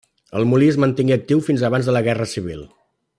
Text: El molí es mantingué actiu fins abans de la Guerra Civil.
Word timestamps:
El 0.39 0.45
molí 0.53 0.69
es 0.73 0.79
mantingué 0.85 1.15
actiu 1.17 1.43
fins 1.51 1.67
abans 1.71 1.91
de 1.91 1.95
la 1.99 2.05
Guerra 2.11 2.31
Civil. 2.33 2.69